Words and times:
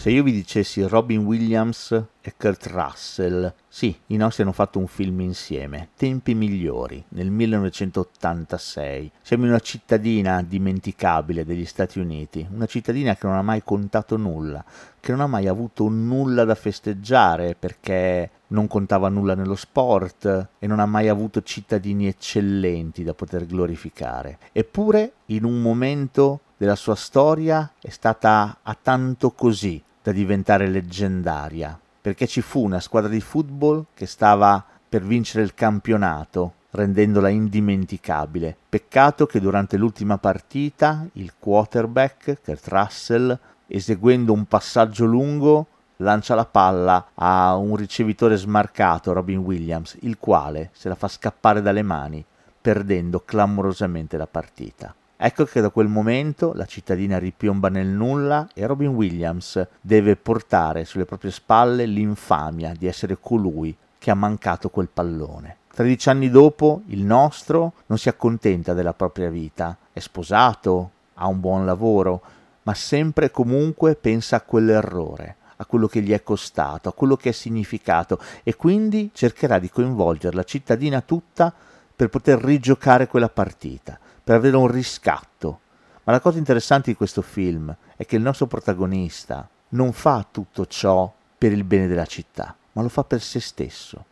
Se 0.00 0.08
io 0.08 0.22
vi 0.22 0.32
dicessi 0.32 0.80
Robin 0.80 1.26
Williams 1.26 1.92
e 2.22 2.32
Kurt 2.34 2.68
Russell, 2.68 3.52
sì, 3.68 3.94
i 4.06 4.16
nostri 4.16 4.44
hanno 4.44 4.52
fatto 4.52 4.78
un 4.78 4.86
film 4.86 5.20
insieme, 5.20 5.90
Tempi 5.94 6.34
migliori, 6.34 7.04
nel 7.08 7.30
1986. 7.30 9.12
Siamo 9.20 9.44
in 9.44 9.50
una 9.50 9.58
cittadina 9.58 10.40
dimenticabile 10.40 11.44
degli 11.44 11.66
Stati 11.66 11.98
Uniti, 11.98 12.48
una 12.50 12.64
cittadina 12.64 13.14
che 13.14 13.26
non 13.26 13.36
ha 13.36 13.42
mai 13.42 13.62
contato 13.62 14.16
nulla, 14.16 14.64
che 14.98 15.10
non 15.10 15.20
ha 15.20 15.26
mai 15.26 15.48
avuto 15.48 15.86
nulla 15.90 16.44
da 16.44 16.54
festeggiare 16.54 17.54
perché 17.54 18.30
non 18.46 18.68
contava 18.68 19.10
nulla 19.10 19.34
nello 19.34 19.54
sport 19.54 20.48
e 20.58 20.66
non 20.66 20.80
ha 20.80 20.86
mai 20.86 21.10
avuto 21.10 21.42
cittadini 21.42 22.06
eccellenti 22.06 23.04
da 23.04 23.12
poter 23.12 23.44
glorificare. 23.44 24.38
Eppure, 24.52 25.12
in 25.26 25.44
un 25.44 25.60
momento 25.60 26.40
della 26.56 26.74
sua 26.74 26.94
storia 26.94 27.70
è 27.78 27.90
stata 27.90 28.60
a 28.62 28.74
tanto 28.80 29.32
così 29.32 29.82
da 30.02 30.12
diventare 30.12 30.66
leggendaria, 30.68 31.78
perché 32.00 32.26
ci 32.26 32.40
fu 32.40 32.64
una 32.64 32.80
squadra 32.80 33.10
di 33.10 33.20
football 33.20 33.86
che 33.94 34.06
stava 34.06 34.64
per 34.88 35.02
vincere 35.02 35.44
il 35.44 35.54
campionato, 35.54 36.54
rendendola 36.70 37.28
indimenticabile. 37.28 38.56
Peccato 38.68 39.26
che 39.26 39.40
durante 39.40 39.76
l'ultima 39.76 40.18
partita 40.18 41.06
il 41.14 41.34
quarterback, 41.38 42.42
Kurt 42.42 42.68
Russell, 42.68 43.38
eseguendo 43.66 44.32
un 44.32 44.46
passaggio 44.46 45.04
lungo, 45.04 45.66
lancia 45.96 46.34
la 46.34 46.46
palla 46.46 47.10
a 47.14 47.54
un 47.56 47.76
ricevitore 47.76 48.36
smarcato, 48.36 49.12
Robin 49.12 49.38
Williams, 49.38 49.96
il 50.00 50.18
quale 50.18 50.70
se 50.72 50.88
la 50.88 50.94
fa 50.94 51.08
scappare 51.08 51.60
dalle 51.60 51.82
mani, 51.82 52.24
perdendo 52.60 53.20
clamorosamente 53.20 54.16
la 54.16 54.26
partita. 54.26 54.94
Ecco 55.22 55.44
che 55.44 55.60
da 55.60 55.68
quel 55.68 55.86
momento 55.86 56.52
la 56.54 56.64
cittadina 56.64 57.18
ripiomba 57.18 57.68
nel 57.68 57.88
nulla 57.88 58.48
e 58.54 58.64
Robin 58.64 58.88
Williams 58.88 59.62
deve 59.78 60.16
portare 60.16 60.86
sulle 60.86 61.04
proprie 61.04 61.30
spalle 61.30 61.84
l'infamia 61.84 62.72
di 62.72 62.86
essere 62.86 63.18
colui 63.20 63.76
che 63.98 64.10
ha 64.10 64.14
mancato 64.14 64.70
quel 64.70 64.88
pallone. 64.90 65.56
Tredici 65.74 66.08
anni 66.08 66.30
dopo, 66.30 66.84
il 66.86 67.04
nostro 67.04 67.74
non 67.88 67.98
si 67.98 68.08
accontenta 68.08 68.72
della 68.72 68.94
propria 68.94 69.28
vita, 69.28 69.76
è 69.92 69.98
sposato, 69.98 70.90
ha 71.12 71.26
un 71.26 71.38
buon 71.38 71.66
lavoro, 71.66 72.22
ma 72.62 72.72
sempre 72.72 73.26
e 73.26 73.30
comunque 73.30 73.96
pensa 73.96 74.36
a 74.36 74.40
quell'errore, 74.40 75.36
a 75.56 75.66
quello 75.66 75.86
che 75.86 76.00
gli 76.00 76.12
è 76.12 76.22
costato, 76.22 76.88
a 76.88 76.94
quello 76.94 77.16
che 77.16 77.28
è 77.28 77.32
significato 77.32 78.18
e 78.42 78.56
quindi 78.56 79.10
cercherà 79.12 79.58
di 79.58 79.68
coinvolgere 79.68 80.34
la 80.34 80.44
cittadina 80.44 81.02
tutta 81.02 81.52
per 81.94 82.08
poter 82.08 82.42
rigiocare 82.42 83.06
quella 83.06 83.28
partita 83.28 83.98
per 84.22 84.36
avere 84.36 84.56
un 84.56 84.68
riscatto. 84.68 85.60
Ma 86.04 86.12
la 86.12 86.20
cosa 86.20 86.38
interessante 86.38 86.90
di 86.90 86.96
questo 86.96 87.22
film 87.22 87.74
è 87.96 88.04
che 88.06 88.16
il 88.16 88.22
nostro 88.22 88.46
protagonista 88.46 89.48
non 89.70 89.92
fa 89.92 90.26
tutto 90.30 90.66
ciò 90.66 91.12
per 91.36 91.52
il 91.52 91.64
bene 91.64 91.86
della 91.86 92.06
città, 92.06 92.54
ma 92.72 92.82
lo 92.82 92.88
fa 92.88 93.04
per 93.04 93.20
se 93.20 93.40
stesso, 93.40 94.06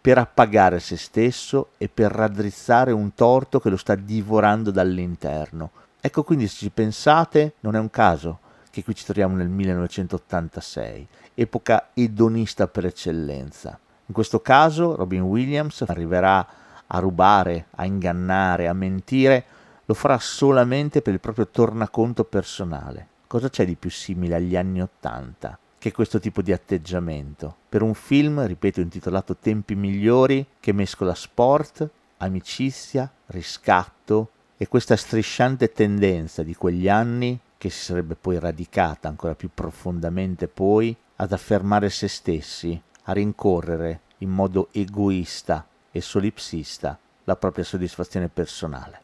per 0.00 0.18
appagare 0.18 0.80
se 0.80 0.96
stesso 0.96 1.70
e 1.78 1.88
per 1.88 2.10
raddrizzare 2.10 2.92
un 2.92 3.14
torto 3.14 3.60
che 3.60 3.70
lo 3.70 3.76
sta 3.76 3.94
divorando 3.94 4.70
dall'interno. 4.70 5.70
Ecco 6.00 6.22
quindi 6.24 6.46
se 6.48 6.56
ci 6.56 6.70
pensate 6.70 7.54
non 7.60 7.74
è 7.74 7.78
un 7.78 7.90
caso 7.90 8.40
che 8.70 8.82
qui 8.82 8.94
ci 8.94 9.04
troviamo 9.04 9.36
nel 9.36 9.48
1986, 9.48 11.06
epoca 11.34 11.90
edonista 11.94 12.66
per 12.66 12.86
eccellenza. 12.86 13.78
In 14.06 14.12
questo 14.12 14.40
caso 14.40 14.96
Robin 14.96 15.22
Williams 15.22 15.82
arriverà 15.82 16.46
a 16.86 16.98
rubare, 16.98 17.68
a 17.76 17.86
ingannare, 17.86 18.68
a 18.68 18.72
mentire 18.74 19.44
lo 19.84 19.94
farà 19.94 20.18
solamente 20.18 21.02
per 21.02 21.12
il 21.12 21.20
proprio 21.20 21.48
tornaconto 21.48 22.24
personale. 22.24 23.08
Cosa 23.26 23.48
c'è 23.48 23.64
di 23.64 23.76
più 23.76 23.90
simile 23.90 24.36
agli 24.36 24.56
anni 24.56 24.80
Ottanta 24.80 25.58
che 25.84 25.92
questo 25.92 26.18
tipo 26.18 26.40
di 26.40 26.50
atteggiamento? 26.50 27.56
Per 27.68 27.82
un 27.82 27.92
film, 27.92 28.46
ripeto, 28.46 28.80
intitolato 28.80 29.36
Tempi 29.36 29.74
migliori, 29.74 30.46
che 30.58 30.72
mescola 30.72 31.14
sport, 31.14 31.86
amicizia, 32.16 33.12
riscatto 33.26 34.30
e 34.56 34.66
questa 34.66 34.96
strisciante 34.96 35.72
tendenza 35.72 36.42
di 36.42 36.54
quegli 36.54 36.88
anni 36.88 37.38
che 37.58 37.68
si 37.68 37.84
sarebbe 37.84 38.14
poi 38.14 38.38
radicata 38.38 39.08
ancora 39.08 39.34
più 39.34 39.50
profondamente 39.52 40.48
poi 40.48 40.96
ad 41.16 41.32
affermare 41.32 41.90
se 41.90 42.08
stessi, 42.08 42.80
a 43.02 43.12
rincorrere 43.12 44.00
in 44.18 44.30
modo 44.30 44.68
egoista 44.72 45.66
e 45.90 46.00
solipsista 46.00 46.98
la 47.24 47.36
propria 47.36 47.62
soddisfazione 47.62 48.28
personale. 48.28 49.03